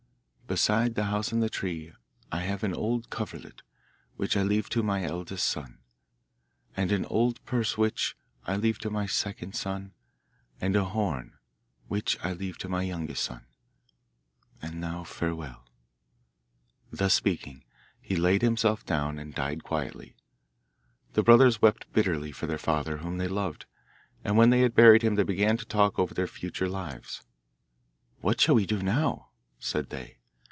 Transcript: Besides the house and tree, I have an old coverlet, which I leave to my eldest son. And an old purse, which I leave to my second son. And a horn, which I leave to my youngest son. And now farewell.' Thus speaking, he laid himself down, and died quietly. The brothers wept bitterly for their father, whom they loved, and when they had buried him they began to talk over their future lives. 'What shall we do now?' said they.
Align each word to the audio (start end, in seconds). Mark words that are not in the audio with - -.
Besides 0.47 0.95
the 0.95 1.05
house 1.05 1.31
and 1.31 1.49
tree, 1.49 1.93
I 2.29 2.41
have 2.41 2.61
an 2.65 2.73
old 2.73 3.09
coverlet, 3.09 3.61
which 4.17 4.35
I 4.35 4.43
leave 4.43 4.67
to 4.71 4.83
my 4.83 5.01
eldest 5.05 5.47
son. 5.47 5.77
And 6.75 6.91
an 6.91 7.05
old 7.05 7.41
purse, 7.45 7.77
which 7.77 8.17
I 8.45 8.57
leave 8.57 8.77
to 8.79 8.89
my 8.89 9.05
second 9.05 9.55
son. 9.55 9.93
And 10.59 10.75
a 10.75 10.83
horn, 10.83 11.37
which 11.87 12.17
I 12.21 12.33
leave 12.33 12.57
to 12.57 12.67
my 12.67 12.83
youngest 12.83 13.23
son. 13.23 13.45
And 14.61 14.81
now 14.81 15.05
farewell.' 15.05 15.69
Thus 16.91 17.13
speaking, 17.13 17.63
he 18.01 18.17
laid 18.17 18.41
himself 18.41 18.85
down, 18.85 19.17
and 19.19 19.33
died 19.33 19.63
quietly. 19.63 20.17
The 21.13 21.23
brothers 21.23 21.61
wept 21.61 21.89
bitterly 21.93 22.33
for 22.33 22.45
their 22.47 22.57
father, 22.57 22.97
whom 22.97 23.19
they 23.19 23.29
loved, 23.29 23.67
and 24.21 24.35
when 24.35 24.49
they 24.49 24.59
had 24.63 24.75
buried 24.75 25.01
him 25.01 25.15
they 25.15 25.23
began 25.23 25.55
to 25.55 25.65
talk 25.65 25.97
over 25.97 26.13
their 26.13 26.27
future 26.27 26.67
lives. 26.67 27.23
'What 28.19 28.41
shall 28.41 28.55
we 28.55 28.65
do 28.65 28.83
now?' 28.83 29.29
said 29.57 29.91
they. 29.91 30.17